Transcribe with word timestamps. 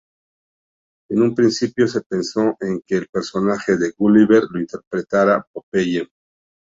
En 1.11 1.21
un 1.21 1.35
principio 1.35 1.87
se 1.87 2.01
pensó 2.01 2.57
en 2.61 2.81
que 2.87 2.95
el 2.95 3.07
personaje 3.07 3.77
de 3.77 3.91
Gulliver 3.95 4.41
lo 4.49 4.59
interpretara 4.59 5.45
Popeye. 5.53 6.07